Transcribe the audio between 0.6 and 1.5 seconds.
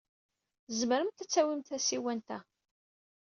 Tzemremt ad